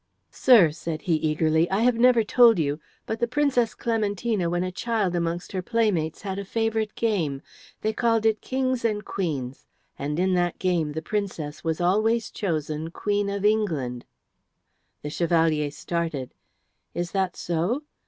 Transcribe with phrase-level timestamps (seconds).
[0.31, 4.71] "Sir," said he, eagerly, "I have never told you, but the Princess Clementina when a
[4.71, 7.43] child amongst her playmates had a favourite game.
[7.81, 9.67] They called it kings and queens.
[9.99, 14.05] And in that game the Princess was always chosen Queen of England."
[15.03, 16.33] The Chevalier started.
[16.95, 17.83] "Is that so?"